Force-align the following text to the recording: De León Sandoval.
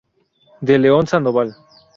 De 0.61 0.79
León 0.79 1.05
Sandoval. 1.05 1.55